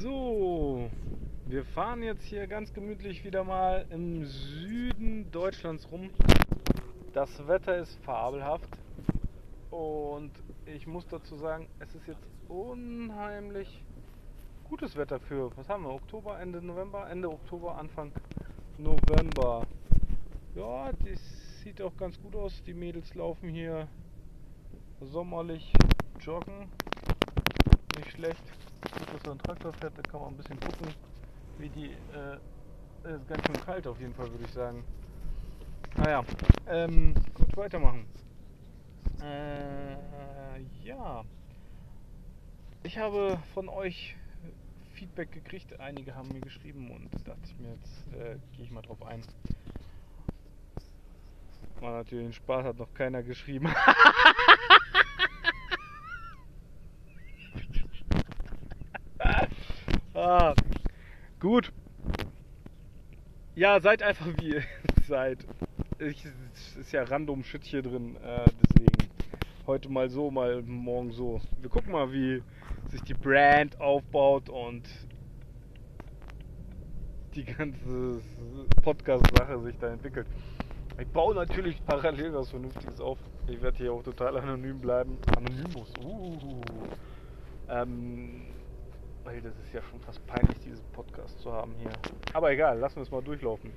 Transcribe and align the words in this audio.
So, 0.00 0.88
wir 1.44 1.62
fahren 1.62 2.02
jetzt 2.02 2.22
hier 2.22 2.46
ganz 2.46 2.72
gemütlich 2.72 3.22
wieder 3.22 3.44
mal 3.44 3.84
im 3.90 4.24
Süden 4.24 5.30
Deutschlands 5.30 5.86
rum. 5.92 6.08
Das 7.12 7.46
Wetter 7.46 7.76
ist 7.76 8.02
fabelhaft 8.02 8.70
und 9.70 10.30
ich 10.64 10.86
muss 10.86 11.06
dazu 11.08 11.36
sagen, 11.36 11.68
es 11.80 11.94
ist 11.94 12.06
jetzt 12.06 12.26
unheimlich 12.48 13.84
gutes 14.70 14.96
Wetter 14.96 15.20
für, 15.20 15.54
was 15.58 15.68
haben 15.68 15.82
wir, 15.82 15.90
Oktober, 15.90 16.40
Ende 16.40 16.62
November, 16.62 17.06
Ende 17.10 17.28
Oktober, 17.28 17.76
Anfang 17.76 18.10
November. 18.78 19.66
Ja, 20.54 20.92
das 21.04 21.60
sieht 21.62 21.82
auch 21.82 21.94
ganz 21.98 22.18
gut 22.22 22.34
aus. 22.36 22.62
Die 22.62 22.72
Mädels 22.72 23.14
laufen 23.14 23.50
hier 23.50 23.86
sommerlich 25.02 25.74
joggen. 26.20 26.70
Nicht 27.98 28.12
schlecht. 28.12 28.69
Gut, 28.82 29.14
dass 29.14 29.22
so 29.24 29.30
ein 29.32 29.38
Traktor 29.38 29.72
fährt, 29.74 29.96
da 29.96 30.02
kann 30.02 30.20
man 30.20 30.30
ein 30.30 30.36
bisschen 30.36 30.58
gucken, 30.60 30.94
wie 31.58 31.68
die. 31.68 31.90
Äh, 32.12 32.38
ist 33.02 33.28
ganz 33.28 33.46
schön 33.46 33.64
kalt 33.64 33.86
auf 33.86 33.98
jeden 33.98 34.14
Fall, 34.14 34.30
würde 34.30 34.44
ich 34.44 34.52
sagen. 34.52 34.84
Naja, 35.96 36.24
ähm, 36.66 37.14
gut, 37.34 37.56
weitermachen. 37.56 38.06
Äh, 39.22 40.60
ja. 40.84 41.24
Ich 42.82 42.98
habe 42.98 43.38
von 43.54 43.68
euch 43.68 44.16
Feedback 44.94 45.32
gekriegt. 45.32 45.80
Einige 45.80 46.14
haben 46.14 46.28
mir 46.28 46.40
geschrieben 46.40 46.90
und 46.90 47.10
dachte 47.26 47.40
ich 47.44 47.58
mir, 47.58 47.70
jetzt 47.74 48.06
äh, 48.14 48.36
gehe 48.54 48.64
ich 48.64 48.70
mal 48.70 48.82
drauf 48.82 49.02
ein. 49.02 49.22
War 51.80 51.92
natürlich 51.92 52.26
ein 52.26 52.32
Spaß, 52.34 52.64
hat 52.66 52.76
noch 52.76 52.92
keiner 52.92 53.22
geschrieben. 53.22 53.68
ah, 60.20 60.54
gut. 61.38 61.72
Ja, 63.54 63.80
seid 63.80 64.02
einfach 64.02 64.26
wie 64.38 64.54
ihr 64.54 64.62
seid. 65.06 65.46
Ich, 65.98 66.24
es 66.24 66.76
ist 66.76 66.92
ja 66.92 67.02
random 67.02 67.42
Shit 67.42 67.64
hier 67.64 67.82
drin, 67.82 68.16
äh, 68.16 68.44
deswegen 68.62 69.10
heute 69.66 69.88
mal 69.90 70.08
so, 70.08 70.30
mal 70.30 70.62
morgen 70.62 71.12
so. 71.12 71.40
Wir 71.60 71.68
gucken 71.68 71.92
mal, 71.92 72.12
wie 72.12 72.42
sich 72.88 73.02
die 73.02 73.14
Brand 73.14 73.80
aufbaut 73.80 74.48
und 74.48 74.82
die 77.34 77.44
ganze 77.44 78.20
Podcast-Sache 78.82 79.60
sich 79.60 79.78
da 79.78 79.92
entwickelt. 79.92 80.26
Ich 80.98 81.06
baue 81.08 81.34
natürlich 81.34 81.84
parallel 81.86 82.34
was 82.34 82.50
Vernünftiges 82.50 83.00
auf. 83.00 83.18
Ich 83.46 83.60
werde 83.62 83.78
hier 83.78 83.92
auch 83.92 84.02
total 84.02 84.36
anonym 84.38 84.80
bleiben. 84.80 85.18
Anonymous. 85.36 85.92
Uh. 86.04 86.60
Ähm, 87.68 88.42
weil 89.24 89.40
das 89.40 89.56
ist 89.58 89.72
ja 89.72 89.82
schon 89.82 90.00
fast 90.00 90.24
peinlich, 90.26 90.58
diesen 90.60 90.84
Podcast 90.92 91.40
zu 91.40 91.52
haben 91.52 91.74
hier. 91.78 91.92
Aber 92.32 92.50
egal, 92.50 92.78
lassen 92.78 92.96
wir 92.96 93.02
es 93.02 93.10
mal 93.10 93.22
durchlaufen. 93.22 93.72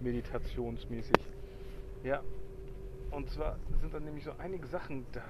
Meditationsmäßig. 0.00 1.16
Ja. 2.04 2.22
Und 3.10 3.30
zwar 3.30 3.58
sind 3.80 3.92
dann 3.94 4.04
nämlich 4.04 4.24
so 4.24 4.32
einige 4.38 4.66
Sachen, 4.66 5.06
da, 5.12 5.24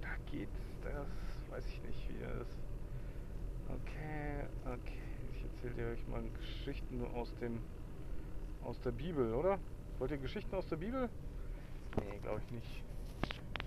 da 0.00 0.08
geht's, 0.30 0.60
das 0.82 1.50
weiß 1.50 1.64
ich 1.66 1.82
nicht, 1.82 2.08
wie 2.08 2.22
das. 2.22 2.48
Okay, 3.68 4.44
okay. 4.64 4.98
Ich 5.32 5.44
erzähle 5.44 5.92
euch 5.92 6.06
mal 6.08 6.22
Geschichten 6.38 7.04
aus 7.14 7.34
dem 7.40 7.60
aus 8.66 8.80
der 8.80 8.90
Bibel, 8.90 9.32
oder? 9.32 9.58
Wollt 9.98 10.10
ihr 10.10 10.18
Geschichten 10.18 10.54
aus 10.56 10.66
der 10.66 10.76
Bibel? 10.76 11.08
Nee, 11.96 12.18
glaube 12.22 12.40
ich 12.44 12.50
nicht. 12.50 12.82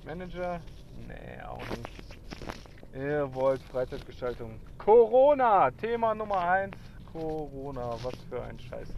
Manager? 0.05 0.61
Nee, 1.07 1.41
auch 1.43 1.59
nicht. 1.69 2.58
Ihr 2.93 3.29
wollt 3.35 3.61
Freizeitgestaltung. 3.63 4.59
Corona! 4.79 5.69
Thema 5.71 6.15
Nummer 6.15 6.39
1. 6.39 6.75
Corona. 7.11 7.91
Was 8.01 8.15
für 8.29 8.41
ein 8.41 8.59
Scheiß. 8.59 8.89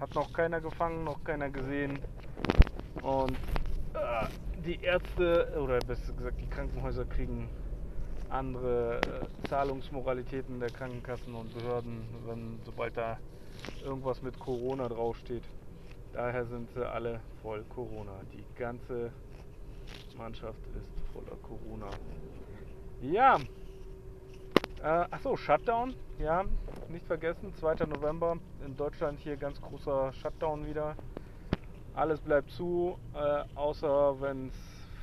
Hat 0.00 0.12
noch 0.16 0.32
keiner 0.32 0.60
gefangen, 0.60 1.04
noch 1.04 1.22
keiner 1.22 1.50
gesehen. 1.50 2.00
Und 3.02 3.36
äh, 3.94 4.26
die 4.64 4.80
Ärzte, 4.82 5.56
oder 5.62 5.78
besser 5.78 6.12
gesagt 6.14 6.40
die 6.40 6.48
Krankenhäuser 6.48 7.04
kriegen 7.04 7.48
andere 8.28 9.00
äh, 9.00 9.48
Zahlungsmoralitäten 9.48 10.58
der 10.58 10.70
Krankenkassen 10.70 11.34
und 11.34 11.54
Behörden, 11.54 12.02
wenn, 12.26 12.58
sobald 12.64 12.96
da 12.96 13.18
irgendwas 13.84 14.20
mit 14.20 14.36
Corona 14.40 14.88
draufsteht. 14.88 15.44
Daher 16.12 16.44
sind 16.44 16.68
sie 16.74 16.84
alle 16.88 17.20
voll 17.40 17.64
Corona. 17.68 18.20
Die 18.32 18.44
ganze 18.58 19.12
Mannschaft 20.16 20.58
ist 20.76 20.90
voller 21.12 21.36
Corona. 21.42 21.88
Ja. 23.02 23.38
Äh, 24.82 25.06
achso, 25.10 25.36
Shutdown. 25.36 25.94
Ja, 26.18 26.44
nicht 26.88 27.06
vergessen. 27.06 27.54
2. 27.54 27.86
November 27.86 28.36
in 28.64 28.76
Deutschland 28.76 29.18
hier 29.20 29.36
ganz 29.36 29.60
großer 29.60 30.12
Shutdown 30.12 30.66
wieder. 30.66 30.96
Alles 31.94 32.20
bleibt 32.20 32.50
zu, 32.50 32.98
äh, 33.14 33.44
außer 33.56 34.20
wenn 34.20 34.48
es 34.48 34.54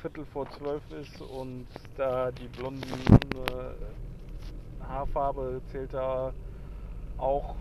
Viertel 0.02 0.26
vor 0.26 0.50
zwölf 0.52 0.84
ist 0.92 1.22
und 1.22 1.68
da 1.98 2.32
die 2.32 2.48
blonden 2.48 2.84
äh, 2.84 4.88
Haarfarbe 4.88 5.62
zählt 5.72 5.94
da 5.94 6.34
auch 7.18 7.56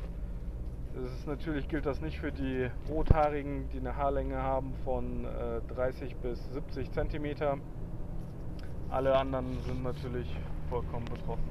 das 0.95 1.13
ist 1.13 1.27
natürlich 1.27 1.69
gilt 1.69 1.85
das 1.85 2.01
nicht 2.01 2.19
für 2.19 2.33
die 2.33 2.71
Rothaarigen, 2.89 3.69
die 3.71 3.79
eine 3.79 3.97
Haarlänge 3.97 4.43
haben 4.43 4.73
von 4.85 5.27
äh, 5.27 5.61
30 5.75 6.17
bis 6.17 6.39
70 6.53 6.91
Zentimeter. 6.93 7.59
Alle 8.91 9.17
anderen 9.17 9.59
sind 9.67 9.83
natürlich 9.83 10.29
vollkommen 10.71 11.05
betroffen. 11.07 11.49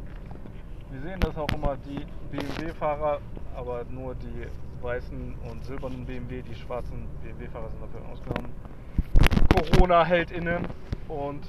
Wir 0.91 1.01
sehen 1.01 1.19
das 1.19 1.38
auch 1.38 1.50
immer 1.53 1.78
die 1.78 2.06
BMW-Fahrer, 2.31 3.19
aber 3.56 3.84
nur 3.90 4.16
die 4.16 4.47
weißen 4.81 5.35
und 5.50 5.66
silbernen 5.66 6.06
BMW, 6.06 6.41
die 6.41 6.56
schwarzen 6.56 7.07
BMW-Fahrer 7.23 7.69
sind 7.69 7.81
dafür 7.81 8.01
ausgenommen. 8.12 8.51
Corona 9.53 10.06
hält 10.06 10.31
inne 10.31 10.62
und 11.07 11.46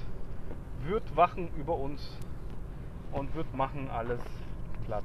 wird 0.85 1.17
wachen 1.17 1.49
über 1.57 1.77
uns 1.77 2.19
und 3.13 3.35
wird 3.35 3.55
machen 3.55 3.89
alles 3.91 4.21
platt. 4.87 5.05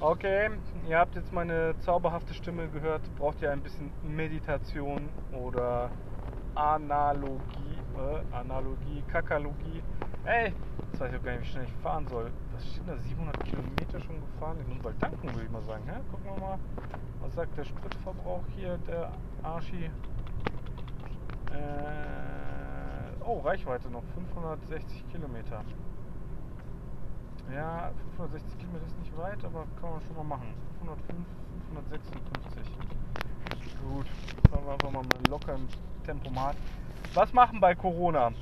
Okay, 0.00 0.50
ihr 0.88 0.98
habt 0.98 1.14
jetzt 1.14 1.32
meine 1.32 1.74
zauberhafte 1.80 2.32
Stimme 2.34 2.68
gehört. 2.68 3.02
Braucht 3.16 3.42
ihr 3.42 3.50
ein 3.50 3.60
bisschen 3.60 3.90
Meditation 4.02 5.08
oder 5.32 5.90
Analogie, 6.54 7.59
äh, 7.96 8.34
Analogie, 8.34 9.02
Kakalogie. 9.08 9.82
Ey, 10.24 10.52
jetzt 10.90 11.00
weiß 11.00 11.12
ich 11.12 11.18
auch 11.18 11.22
gar 11.22 11.32
nicht, 11.32 11.42
wie 11.42 11.46
schnell 11.46 11.64
ich 11.64 11.72
fahren 11.82 12.06
soll. 12.08 12.30
Was 12.52 12.66
steht 12.66 12.86
da? 12.86 12.96
700 12.96 13.44
Kilometer 13.44 14.00
schon 14.00 14.20
gefahren? 14.20 14.58
Ich 14.60 14.68
muss 14.68 14.78
bald 14.82 15.00
tanken, 15.00 15.28
würde 15.28 15.44
ich 15.44 15.50
mal 15.50 15.62
sagen. 15.62 15.82
Hä? 15.86 16.00
Gucken 16.10 16.26
wir 16.34 16.40
mal, 16.40 16.58
was 17.20 17.34
sagt 17.34 17.56
der 17.56 17.64
Spritverbrauch 17.64 18.44
hier, 18.54 18.78
der 18.86 19.12
Arschi. 19.42 19.84
Äh, 21.52 23.24
oh, 23.24 23.40
Reichweite 23.40 23.90
noch 23.90 24.04
560 24.14 25.08
Kilometer. 25.10 25.64
Ja, 27.52 27.90
560 28.16 28.58
Kilometer 28.58 28.86
ist 28.86 28.98
nicht 28.98 29.16
weit, 29.16 29.44
aber 29.44 29.66
kann 29.80 29.90
man 29.90 30.00
schon 30.02 30.16
mal 30.16 30.24
machen. 30.24 30.54
505, 30.78 31.26
556. 31.74 32.76
Gut, 33.82 34.06
fahren 34.50 34.64
wir 34.66 34.72
einfach 34.72 34.90
mal 34.92 35.04
locker 35.28 35.54
im 35.54 35.66
Tempomat. 36.00 36.56
Was 37.14 37.32
machen 37.32 37.60
bei 37.60 37.74
Corona? 37.74 38.32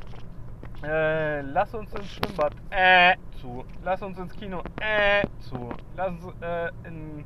Äh, 0.83 1.41
lass 1.41 1.75
uns 1.75 1.93
ins 1.93 2.11
Schwimmbad 2.13 2.53
äh, 2.71 3.17
zu. 3.41 3.65
Lass 3.83 4.03
uns 4.03 4.19
ins 4.19 4.35
Kino 4.37 4.63
äh, 4.81 5.27
zu. 5.41 5.71
Lass 5.97 6.11
uns 6.11 6.35
äh, 6.41 6.71
in 6.85 7.25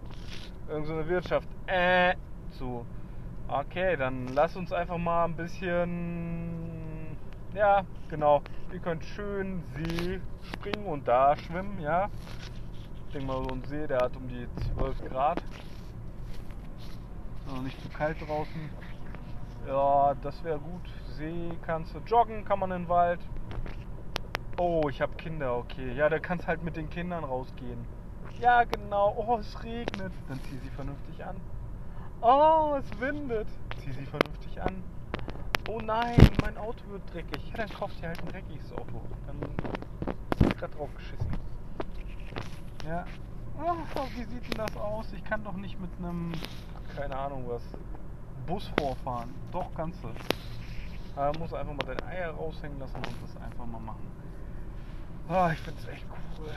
irgendeine 0.69 1.09
Wirtschaft 1.09 1.49
äh, 1.67 2.15
zu. 2.59 2.87
Okay, 3.49 3.97
dann 3.97 4.29
lass 4.29 4.57
uns 4.57 4.73
einfach 4.73 4.99
mal 4.99 5.25
ein 5.27 5.37
bisschen 5.37 6.33
ja, 7.55 7.85
genau. 8.09 8.43
Ihr 8.73 8.79
könnt 8.79 9.05
schön 9.05 9.63
See 9.77 10.21
springen 10.55 10.87
und 10.87 11.07
da 11.07 11.37
schwimmen, 11.37 11.79
ja. 11.81 12.09
Ich 13.07 13.13
denke 13.13 13.27
mal, 13.27 13.45
so 13.45 13.55
ein 13.55 13.63
See, 13.65 13.87
der 13.87 13.99
hat 13.99 14.17
um 14.17 14.27
die 14.27 14.49
12 14.75 15.05
Grad. 15.11 15.43
Also 17.47 17.61
nicht 17.61 17.81
zu 17.83 17.89
kalt 17.91 18.17
draußen. 18.27 18.71
Ja, 19.67 20.15
das 20.23 20.43
wäre 20.45 20.59
gut. 20.59 20.91
See 21.17 21.51
kannst 21.63 21.95
du 21.95 21.99
joggen, 22.01 22.45
kann 22.45 22.59
man 22.59 22.73
in 22.73 22.83
den 22.83 22.89
Wald. 22.89 23.21
Oh, 24.59 24.89
ich 24.89 25.01
habe 25.01 25.15
Kinder, 25.15 25.57
okay. 25.57 25.93
Ja, 25.95 26.09
da 26.09 26.19
kannst 26.19 26.47
halt 26.47 26.63
mit 26.63 26.77
den 26.77 26.91
Kindern 26.91 27.25
rausgehen. 27.25 27.85
Ja, 28.41 28.65
genau. 28.65 29.15
Oh, 29.17 29.39
es 29.39 29.63
regnet. 29.63 30.13
Dann 30.29 30.41
zieh 30.41 30.59
sie 30.59 30.71
vernünftig 30.71 31.25
an. 31.25 31.37
Oh, 32.21 32.77
es 32.79 33.01
windet. 33.01 33.49
Zieh 33.79 33.93
sie 33.93 34.07
vernünftig 34.07 34.61
an. 34.61 34.83
Oh 35.69 35.79
nein, 35.79 36.17
mein 36.43 36.59
Auto 36.59 36.83
wird 36.91 37.03
dreckig. 37.13 37.51
Ja, 37.51 37.59
dann 37.59 37.69
kauft 37.69 38.01
ihr 38.03 38.09
halt 38.09 38.21
ein 38.21 38.29
dreckiges 38.29 38.73
Auto. 38.73 39.01
Dann 39.27 39.39
ist 40.49 40.59
gerade 40.59 40.75
drauf 40.75 40.91
geschissen. 40.97 41.31
Ja. 42.87 43.05
Oh, 43.61 43.77
wie 44.17 44.25
sieht 44.25 44.45
denn 44.45 44.67
das 44.67 44.77
aus? 44.77 45.13
Ich 45.13 45.23
kann 45.25 45.45
doch 45.45 45.55
nicht 45.55 45.81
mit 45.81 45.91
einem, 45.99 46.33
keine 46.97 47.17
Ahnung 47.17 47.45
was, 47.47 47.63
Bus 48.47 48.71
vorfahren. 48.79 49.35
Doch, 49.51 49.73
kannst 49.75 50.03
du. 50.03 50.09
Aber 51.17 51.39
muss 51.39 51.53
einfach 51.53 51.75
mal 51.75 51.95
deine 51.95 52.05
Eier 52.07 52.31
raushängen 52.31 52.79
lassen 52.79 52.97
und 52.97 53.17
das 53.23 53.43
einfach 53.43 53.67
mal 53.67 53.81
machen. 53.81 54.07
Oh, 55.29 55.49
ich 55.53 55.59
find's 55.61 55.87
echt 55.87 56.05
cool. 56.39 56.51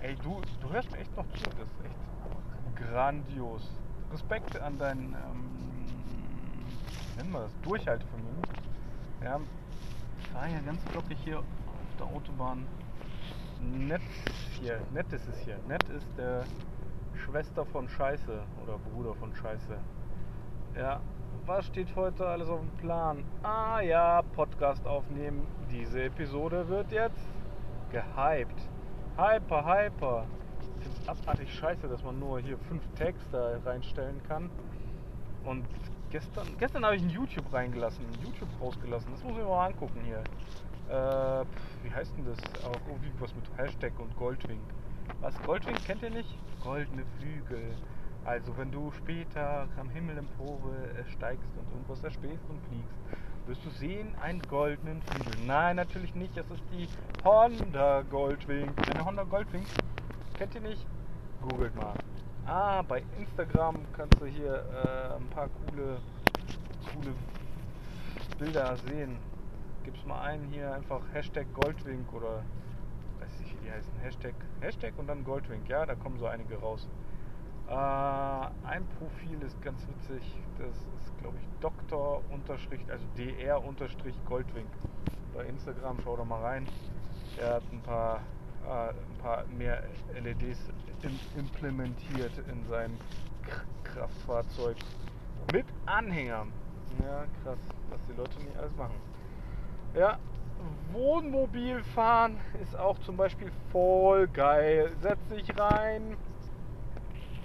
Ey, 0.00 0.16
du, 0.22 0.40
du 0.60 0.70
hörst 0.70 0.90
mir 0.90 0.98
echt 0.98 1.14
noch 1.16 1.26
zu. 1.28 1.44
Das 1.44 1.68
ist 1.68 1.84
echt 1.84 2.90
grandios. 2.90 3.70
Respekt 4.12 4.60
an 4.60 4.78
dein, 4.78 4.98
ähm, 4.98 5.86
nennen 7.16 7.32
wir 7.32 7.40
das, 7.42 7.52
Durchhaltevermögen. 7.62 8.42
Ja, 9.22 9.40
fahre 10.32 10.50
ja 10.50 10.60
ganz 10.60 10.80
lockig 10.94 11.18
hier 11.22 11.38
auf 11.38 11.44
der 11.98 12.06
Autobahn. 12.06 12.66
Nett 13.60 14.00
hier, 14.58 14.80
nett 14.92 15.12
ist 15.12 15.28
es 15.28 15.38
hier. 15.40 15.58
Nett 15.68 15.84
ist 15.90 16.08
der 16.16 16.44
Schwester 17.14 17.66
von 17.66 17.88
Scheiße 17.88 18.42
oder 18.62 18.78
Bruder 18.78 19.14
von 19.14 19.34
Scheiße. 19.34 19.76
Ja, 20.76 21.00
was 21.46 21.66
steht 21.66 21.94
heute 21.96 22.26
alles 22.26 22.48
auf 22.48 22.60
dem 22.60 22.70
Plan? 22.78 23.24
Ah 23.42 23.80
ja, 23.80 24.22
Podcast 24.34 24.86
aufnehmen. 24.86 25.46
Diese 25.70 26.04
Episode 26.04 26.68
wird 26.68 26.92
jetzt 26.92 27.26
gehypt. 27.90 28.68
Hyper, 29.16 29.64
hyper. 29.64 30.26
Ich 30.76 30.84
finde 30.84 30.98
es 31.02 31.08
abartig 31.08 31.52
scheiße, 31.52 31.88
dass 31.88 32.02
man 32.04 32.18
nur 32.18 32.40
hier 32.40 32.56
fünf 32.58 32.82
Tags 32.94 33.28
da 33.32 33.58
reinstellen 33.64 34.22
kann. 34.28 34.50
Und 35.44 35.64
gestern, 36.10 36.46
gestern 36.58 36.84
habe 36.84 36.96
ich 36.96 37.02
ein 37.02 37.10
YouTube 37.10 37.52
reingelassen, 37.52 38.04
ein 38.04 38.24
YouTube 38.24 38.48
rausgelassen. 38.60 39.10
Das 39.10 39.22
muss 39.22 39.32
ich 39.32 39.38
mir 39.38 39.44
mal 39.44 39.66
angucken 39.66 40.00
hier. 40.04 40.22
Äh, 40.88 41.44
wie 41.82 41.92
heißt 41.92 42.16
denn 42.16 42.26
das? 42.26 42.38
Auch 42.64 42.80
irgendwie 42.88 43.10
was 43.18 43.34
mit 43.34 43.44
Hashtag 43.56 43.92
und 43.98 44.14
Goldwing. 44.16 44.60
Was? 45.20 45.40
Goldwing 45.42 45.76
kennt 45.86 46.02
ihr 46.02 46.10
nicht? 46.10 46.38
Goldene 46.62 47.04
Flügel. 47.18 47.74
Also 48.24 48.56
wenn 48.58 48.70
du 48.70 48.92
später 48.92 49.66
am 49.78 49.88
Himmel 49.90 50.18
empore 50.18 50.74
steigst 51.12 51.50
und 51.56 51.70
irgendwas 51.72 52.04
erspähst 52.04 52.44
und 52.48 52.60
fliegst, 52.68 52.94
wirst 53.46 53.64
du 53.64 53.70
sehen 53.70 54.14
einen 54.20 54.42
goldenen 54.42 55.02
Flügel. 55.02 55.32
Nein, 55.46 55.76
natürlich 55.76 56.14
nicht. 56.14 56.36
Das 56.36 56.48
ist 56.50 56.62
die 56.72 56.88
Honda 57.24 58.02
Goldwing. 58.02 58.70
Eine 58.92 59.04
Honda 59.04 59.24
Goldwing. 59.24 59.64
Kennt 60.36 60.54
ihr 60.54 60.60
nicht? 60.60 60.86
Googelt 61.42 61.74
mal. 61.74 61.94
Ah, 62.46 62.82
bei 62.82 63.02
Instagram 63.18 63.76
kannst 63.96 64.20
du 64.20 64.26
hier 64.26 64.54
äh, 64.54 65.16
ein 65.16 65.26
paar 65.30 65.48
coole, 65.48 65.98
coole 66.92 67.14
Bilder 68.38 68.76
sehen. 68.88 69.16
Gib's 69.84 70.04
mal 70.04 70.20
ein 70.22 70.42
hier 70.50 70.74
einfach 70.74 71.00
Hashtag 71.12 71.46
Goldwing 71.54 72.04
oder 72.12 72.42
weiß 73.20 73.40
ich 73.44 73.52
wie 73.52 73.66
die 73.66 73.70
heißen. 73.70 73.92
Hashtag, 74.02 74.34
Hashtag 74.60 74.92
und 74.98 75.06
dann 75.06 75.24
Goldwing. 75.24 75.62
Ja, 75.66 75.86
da 75.86 75.94
kommen 75.94 76.18
so 76.18 76.26
einige 76.26 76.56
raus. 76.56 76.88
Äh, 77.70 77.74
ein 78.66 78.84
Profil 78.98 79.40
ist 79.46 79.62
ganz 79.62 79.86
witzig. 79.86 80.22
Das 80.58 80.76
ist, 80.76 81.18
glaube 81.20 81.36
ich, 81.38 81.60
Doktor 81.60 82.20
unterstrich, 82.30 82.80
also 82.90 83.04
DR 83.16 83.64
unterstrich 83.64 84.14
Goldwing. 84.28 84.66
Bei 85.32 85.44
Instagram, 85.44 85.98
schau 86.02 86.16
da 86.16 86.24
mal 86.24 86.42
rein. 86.42 86.66
Der 87.38 87.54
hat 87.54 87.62
ein 87.70 87.80
paar, 87.82 88.22
äh, 88.66 88.88
ein 88.88 89.18
paar 89.22 89.44
mehr 89.56 89.84
LEDs 90.20 90.58
in, 91.02 91.18
implementiert 91.38 92.32
in 92.50 92.64
seinem 92.64 92.98
Kraftfahrzeug. 93.84 94.76
Mit 95.52 95.66
Anhängern. 95.86 96.52
Ja, 97.04 97.24
krass, 97.44 97.58
was 97.88 98.00
die 98.08 98.16
Leute 98.16 98.36
nicht 98.40 98.56
alles 98.56 98.74
machen. 98.76 98.96
Ja, 99.94 100.18
Wohnmobil 100.92 101.84
fahren 101.94 102.36
ist 102.60 102.76
auch 102.76 102.98
zum 102.98 103.16
Beispiel 103.16 103.52
voll 103.70 104.26
geil. 104.26 104.90
Setz 105.00 105.20
dich 105.28 105.56
rein. 105.56 106.16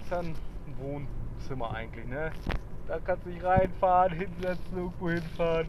Ist 0.06 0.12
ja 0.12 0.20
ein 0.20 0.36
Wohnzimmer 0.78 1.74
eigentlich, 1.74 2.06
ne? 2.06 2.30
Da 2.86 3.00
kannst 3.00 3.26
du 3.26 3.30
dich 3.30 3.42
reinfahren, 3.42 4.12
hinsetzen, 4.12 4.76
irgendwo 4.76 5.10
hinfahren. 5.10 5.66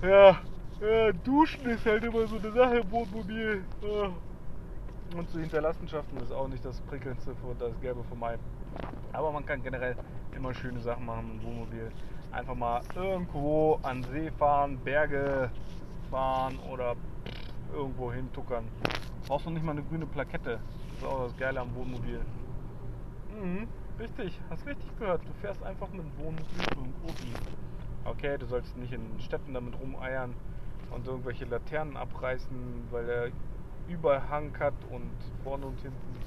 Ja, 0.00 0.38
ja, 0.80 1.12
duschen 1.12 1.66
ist 1.66 1.84
halt 1.84 2.04
immer 2.04 2.26
so 2.26 2.38
eine 2.38 2.52
Sache 2.52 2.78
im 2.78 2.90
Wohnmobil. 2.90 3.62
Ja. 3.82 5.18
Und 5.18 5.28
zu 5.28 5.40
Hinterlassenschaften 5.40 6.16
ist 6.22 6.32
auch 6.32 6.48
nicht 6.48 6.64
das 6.64 6.80
prickelndste 6.80 7.34
und 7.46 7.60
das 7.60 7.78
Gelbe 7.82 8.02
von 8.04 8.18
meinem. 8.18 8.40
Aber 9.12 9.30
man 9.30 9.44
kann 9.44 9.62
generell 9.62 9.94
immer 10.34 10.54
schöne 10.54 10.80
Sachen 10.80 11.04
machen 11.04 11.32
im 11.32 11.46
Wohnmobil. 11.46 11.92
Einfach 12.32 12.54
mal 12.54 12.80
irgendwo 12.94 13.78
an 13.82 14.02
See 14.04 14.30
fahren, 14.38 14.78
Berge 14.82 15.50
fahren 16.10 16.58
oder 16.72 16.96
irgendwo 17.74 18.10
hin 18.10 18.26
tuckern. 18.32 18.64
Brauchst 19.28 19.44
du 19.44 19.50
nicht 19.50 19.62
mal 19.62 19.72
eine 19.72 19.82
grüne 19.82 20.06
Plakette. 20.06 20.60
Das 20.92 20.98
ist 20.98 21.04
auch 21.04 21.24
das 21.24 21.36
Geile 21.36 21.60
am 21.60 21.74
Wohnmobil. 21.74 22.22
Mhm, 23.34 23.68
richtig, 23.98 24.40
hast 24.48 24.66
richtig 24.66 24.96
gehört. 24.98 25.20
Du 25.26 25.32
fährst 25.40 25.62
einfach 25.64 25.90
mit 25.90 26.00
dem 26.00 26.18
Wohnmobil 26.18 26.62
irgendwo 26.76 27.08
hin. 27.18 27.36
Okay, 28.04 28.38
du 28.38 28.46
sollst 28.46 28.76
nicht 28.76 28.92
in 28.92 29.18
Städten 29.18 29.54
damit 29.54 29.74
rumeiern 29.80 30.34
und 30.90 31.06
irgendwelche 31.06 31.44
Laternen 31.46 31.96
abreißen, 31.96 32.86
weil 32.90 33.08
er 33.08 33.30
Überhang 33.88 34.56
hat 34.58 34.74
und 34.92 35.10
vorne 35.42 35.66
und 35.66 35.80
hinten. 35.80 36.20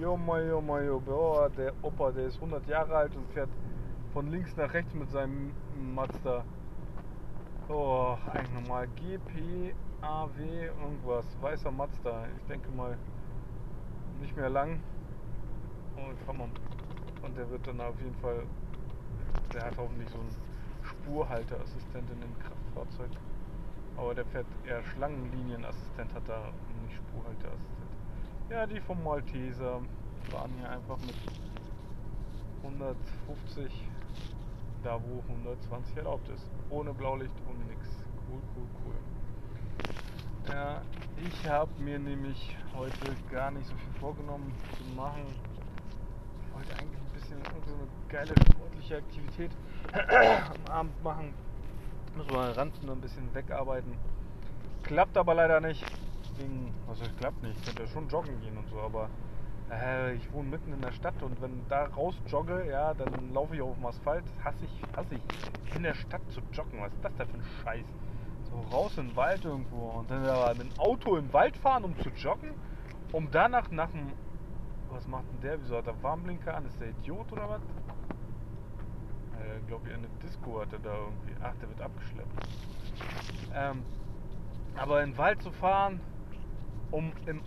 Joma, 0.00 0.40
joma, 0.40 0.80
joma, 0.80 1.48
der 1.50 1.72
Opa, 1.82 2.12
der 2.12 2.26
ist 2.26 2.40
100 2.40 2.66
Jahre 2.68 2.96
alt 2.96 3.14
und 3.16 3.26
fährt 3.32 3.48
von 4.12 4.30
links 4.30 4.56
nach 4.56 4.72
rechts 4.72 4.94
mit 4.94 5.10
seinem 5.10 5.52
Mazda. 5.94 6.44
Oh, 7.68 8.16
eigentlich 8.32 8.54
nochmal 8.54 8.88
GPAW 8.96 10.40
irgendwas. 10.40 11.26
Weißer 11.42 11.70
Mazda. 11.70 12.24
Ich 12.38 12.46
denke 12.48 12.70
mal 12.70 12.96
nicht 14.20 14.36
mehr 14.36 14.48
lang. 14.48 14.80
Und 16.06 16.18
fahr 16.24 16.34
mal. 16.34 16.48
Und 17.22 17.36
der 17.36 17.50
wird 17.50 17.66
dann 17.66 17.80
auf 17.80 17.98
jeden 18.00 18.14
Fall. 18.16 18.44
Der 19.52 19.64
hat 19.64 19.76
hoffentlich 19.76 20.08
so 20.10 20.18
einen 20.18 20.34
Spurhalteassistent 20.82 22.10
in 22.10 22.20
dem 22.20 22.38
Kraftfahrzeug. 22.38 23.10
Aber 23.96 24.14
der 24.14 24.24
fährt 24.26 24.46
eher 24.64 24.82
Schlangenlinienassistent, 24.84 26.14
hat 26.14 26.28
da 26.28 26.52
nicht 26.82 26.96
Spurhalteassistent. 26.96 27.90
Ja, 28.50 28.66
die 28.66 28.80
vom 28.80 29.02
Malteser 29.02 29.80
fahren 30.30 30.52
hier 30.58 30.70
einfach 30.70 30.98
mit 30.98 31.16
150 32.62 33.88
da 34.82 35.00
wo 35.02 35.22
120 35.28 35.96
erlaubt 35.96 36.28
ist. 36.28 36.46
Ohne 36.70 36.92
Blaulicht, 36.92 37.34
ohne 37.48 37.64
nix. 37.64 37.88
Cool, 38.28 38.40
cool, 38.56 38.66
cool. 38.84 40.54
Ja, 40.54 40.82
ich 41.16 41.48
habe 41.48 41.70
mir 41.82 41.98
nämlich 41.98 42.56
heute 42.74 43.14
gar 43.30 43.50
nicht 43.50 43.66
so 43.66 43.74
viel 43.74 44.00
vorgenommen 44.00 44.52
zu 44.76 44.94
machen. 44.94 45.26
Wollte 46.58 46.72
eigentlich 46.72 47.00
ein 47.00 47.12
bisschen 47.12 47.38
so 47.44 47.74
eine 47.74 47.86
geile 48.08 48.34
sportliche 48.50 48.96
Aktivität 48.96 49.50
am 49.92 50.72
Abend 50.72 51.04
machen. 51.04 51.34
Muss 52.16 52.28
mal 52.30 52.50
ranzen 52.50 52.88
und 52.88 52.98
ein 52.98 53.00
bisschen 53.00 53.32
wegarbeiten. 53.32 53.92
Klappt 54.82 55.16
aber 55.16 55.34
leider 55.34 55.60
nicht. 55.60 55.84
Wegen, 56.36 56.74
heißt 56.88 57.16
klappt 57.18 57.42
nicht? 57.44 57.56
Ich 57.60 57.64
könnte 57.64 57.82
ja 57.82 57.88
schon 57.88 58.08
joggen 58.08 58.40
gehen 58.40 58.56
und 58.56 58.68
so, 58.70 58.80
aber 58.80 59.08
äh, 59.70 60.14
ich 60.14 60.32
wohne 60.32 60.48
mitten 60.48 60.72
in 60.72 60.80
der 60.80 60.90
Stadt 60.90 61.22
und 61.22 61.40
wenn 61.40 61.62
da 61.68 61.84
raus 61.84 62.16
jogge, 62.26 62.66
ja, 62.68 62.92
dann 62.92 63.32
laufe 63.32 63.54
ich 63.54 63.62
auf 63.62 63.76
dem 63.76 63.86
Asphalt. 63.86 64.24
Hasse 64.42 64.64
ich, 64.64 64.96
hasse 64.96 65.14
ich. 65.14 65.76
In 65.76 65.84
der 65.84 65.94
Stadt 65.94 66.22
zu 66.30 66.40
joggen, 66.52 66.80
was 66.80 66.92
ist 66.92 67.04
das 67.04 67.12
da 67.18 67.24
für 67.24 67.34
ein 67.34 67.44
Scheiß? 67.62 67.86
So 68.50 68.76
raus 68.76 68.98
in 68.98 69.08
den 69.08 69.16
Wald 69.16 69.44
irgendwo 69.44 69.90
und 69.90 70.10
dann 70.10 70.26
aber 70.26 70.54
mit 70.56 70.72
dem 70.72 70.80
Auto 70.80 71.16
im 71.16 71.32
Wald 71.32 71.56
fahren, 71.56 71.84
um 71.84 71.96
zu 72.00 72.08
joggen, 72.10 72.50
um 73.12 73.30
danach 73.30 73.70
nach 73.70 73.90
dem. 73.90 74.08
Was 74.90 75.06
macht 75.06 75.24
denn 75.32 75.40
der? 75.40 75.60
Wieso 75.60 75.76
hat 75.76 75.86
er 75.86 76.02
Warnblinker 76.02 76.54
an? 76.54 76.66
Ist 76.66 76.80
der 76.80 76.88
Idiot 76.88 77.32
oder 77.32 77.48
was? 77.48 77.62
Äh, 79.38 79.60
glaube 79.66 79.88
ich, 79.88 79.94
eine 79.94 80.08
Disco 80.22 80.60
hat 80.60 80.72
er 80.72 80.78
da 80.78 80.94
irgendwie. 80.94 81.34
Ach, 81.42 81.54
der 81.60 81.68
wird 81.68 81.80
abgeschleppt. 81.80 82.28
Ähm, 83.54 83.82
aber 84.76 85.02
in 85.02 85.10
den 85.10 85.18
Wald 85.18 85.42
zu 85.42 85.50
fahren, 85.52 86.00
um 86.90 87.12
im 87.26 87.42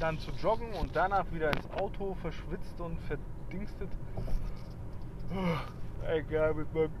dann 0.00 0.18
zu 0.18 0.32
joggen 0.32 0.72
und 0.74 0.94
danach 0.94 1.30
wieder 1.32 1.50
ins 1.50 1.70
Auto 1.70 2.14
verschwitzt 2.14 2.80
und 2.80 2.98
verdingstet. 3.02 3.88
Egal, 6.06 6.54
mit 6.54 6.72
meinem, 6.74 6.92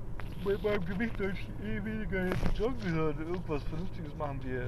mit 0.44 0.62
meinem 0.62 0.84
Gewicht 0.84 1.18
ich 1.20 1.48
eh 1.64 1.84
weniger 1.84 2.26
jetzt 2.26 2.58
joggen, 2.58 2.78
sondern 2.82 3.18
irgendwas 3.18 3.62
Vernünftiges 3.64 4.14
machen 4.16 4.40
wie 4.44 4.60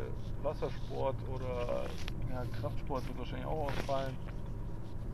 Wassersport 0.43 1.17
oder 1.35 1.85
ja, 2.31 2.45
Kraftsport 2.61 3.07
wird 3.09 3.19
wahrscheinlich 3.19 3.47
auch 3.47 3.67
ausfallen. 3.67 4.17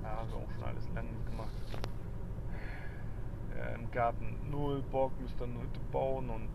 Ja, 0.02 0.11
haben 0.11 0.28
wir 0.31 0.37
auch 0.37 0.52
schon 0.54 0.64
alles 0.64 0.88
lange 0.95 1.09
gemacht. 1.31 1.52
Ja, 3.57 3.75
Im 3.75 3.90
Garten 3.90 4.37
null 4.50 4.83
Bock, 4.92 5.11
müsst 5.21 5.40
dann 5.40 5.52
Hütte 5.54 5.81
bauen 5.90 6.31
und 6.31 6.49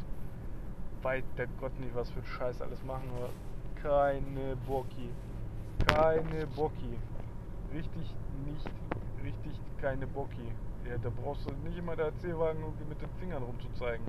weit 1.04 1.26
der 1.38 1.48
Gott 1.60 1.78
nicht 1.80 1.94
was 1.94 2.10
für 2.12 2.24
Scheiß 2.24 2.62
alles 2.62 2.84
machen, 2.86 3.10
aber 3.18 3.30
keine 3.82 4.56
Bocki. 4.68 5.10
Keine 5.86 6.48
Bocki. 6.48 6.98
Richtig 7.74 8.16
nicht, 8.46 8.70
richtig 9.24 9.60
keine 9.82 10.08
Bocki. 10.08 10.52
Ja, 10.86 10.98
da 10.98 11.10
brauchst 11.10 11.50
du 11.50 11.54
nicht 11.68 11.78
immer 11.78 11.96
der 11.96 12.08
Erzählwagen 12.08 12.62
irgendwie 12.62 12.86
mit 12.86 13.02
den 13.02 13.10
Fingern 13.20 13.44
rumzuzeigen. 13.44 14.06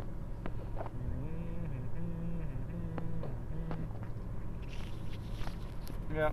Ja. 6.14 6.32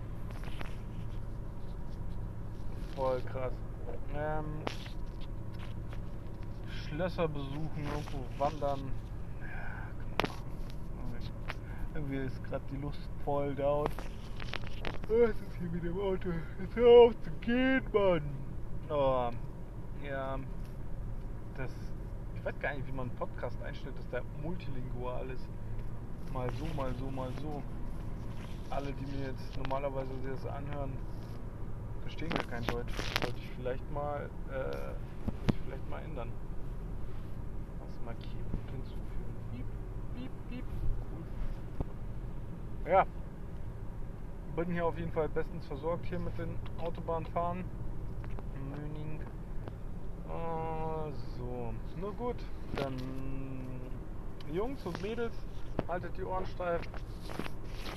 Voll 2.96 3.22
krass. 3.22 3.52
Ähm, 4.16 4.46
Schlösser 6.70 7.28
besuchen, 7.28 7.84
irgendwo 7.84 8.24
wandern. 8.38 8.92
Ja. 9.42 9.48
Irgendwie 11.94 12.18
ist 12.18 12.44
gerade 12.46 12.64
die 12.72 12.78
Lust 12.78 13.10
voll 13.24 13.54
dort. 13.56 13.92
Was 15.08 15.30
ist 15.30 15.56
hier 15.60 15.70
mit 15.70 15.84
dem 15.84 16.00
Auto? 16.00 16.30
Jetzt 16.60 16.76
hör 16.76 16.90
auf 16.90 17.14
zu 17.22 17.32
gehen, 17.42 17.84
Mann! 17.94 18.24
Oh, 18.90 19.30
ja, 20.08 20.40
das. 21.58 21.72
Ich 22.36 22.46
weiß 22.46 22.60
gar 22.60 22.76
nicht, 22.76 22.88
wie 22.88 22.92
man 22.92 23.10
einen 23.10 23.18
Podcast 23.18 23.62
einstellt, 23.64 23.98
dass 23.98 24.10
der 24.10 24.22
multilingual 24.44 25.30
ist. 25.32 25.48
Mal 26.32 26.50
so, 26.54 26.66
mal 26.76 26.94
so, 26.96 27.10
mal 27.10 27.32
so. 27.42 27.64
Alle, 28.70 28.94
die 28.94 29.06
mir 29.06 29.28
jetzt 29.28 29.58
normalerweise 29.58 30.10
das 30.30 30.46
anhören, 30.46 30.92
verstehen 32.02 32.32
ja 32.32 32.44
kein 32.44 32.64
Deutsch. 32.66 32.94
Sollte 33.22 33.38
ich 33.38 33.50
vielleicht 33.58 33.92
mal, 33.92 34.30
äh, 34.52 34.92
ich 35.52 35.58
vielleicht 35.66 35.90
mal 35.90 36.02
ändern. 36.04 36.30
Was 37.80 38.06
markieren 38.06 38.46
und 38.52 38.72
hinzufügen. 38.72 39.36
Piep, 39.52 39.66
piep, 40.16 40.32
piep. 40.50 40.66
Cool. 42.86 42.92
Ja. 42.92 43.06
Bin 44.56 44.72
hier 44.72 44.86
auf 44.86 44.98
jeden 44.98 45.12
Fall 45.12 45.30
bestens 45.30 45.66
versorgt 45.66 46.06
hier 46.06 46.20
mit 46.20 46.38
den 46.38 46.56
Autobahnfahren. 46.80 47.66
Möning. 48.70 49.20
So. 51.38 51.74
Nur 52.00 52.14
gut. 52.14 52.38
Dann 52.76 52.96
Jungs 54.52 54.86
und 54.86 55.02
Mädels, 55.02 55.34
haltet 55.88 56.18
die 56.18 56.24
Ohren 56.24 56.46
steif. 56.48 56.82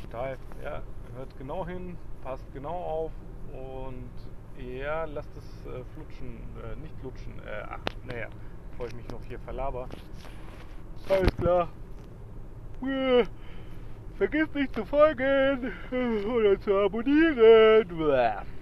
Steif, 0.08 0.38
ja. 0.62 0.82
Hört 1.16 1.38
genau 1.38 1.66
hin, 1.66 1.96
passt 2.22 2.44
genau 2.52 2.74
auf 2.74 3.12
und 3.52 4.10
ja, 4.58 5.04
lasst 5.04 5.30
es 5.36 5.66
äh, 5.66 5.84
flutschen, 5.94 6.38
äh, 6.62 6.76
nicht 6.80 6.94
lutschen. 7.02 7.32
Äh, 7.40 7.62
ach, 7.68 7.80
naja, 8.06 8.28
bevor 8.70 8.86
ich 8.86 8.94
mich 8.94 9.08
noch 9.08 9.22
hier 9.24 9.38
verlaber. 9.40 9.88
Alles 11.08 11.36
klar. 11.36 11.68
Äh, 12.82 13.24
vergiss 14.16 14.52
nicht 14.54 14.74
zu 14.74 14.84
folgen 14.84 15.72
oder 16.26 16.60
zu 16.60 16.76
abonnieren. 16.76 18.48